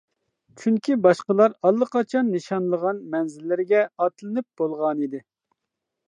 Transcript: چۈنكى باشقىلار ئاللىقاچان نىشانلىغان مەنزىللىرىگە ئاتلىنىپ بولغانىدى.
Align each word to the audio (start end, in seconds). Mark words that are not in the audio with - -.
چۈنكى 0.59 0.95
باشقىلار 1.01 1.51
ئاللىقاچان 1.67 2.31
نىشانلىغان 2.35 3.01
مەنزىللىرىگە 3.15 3.83
ئاتلىنىپ 4.05 4.49
بولغانىدى. 4.63 5.21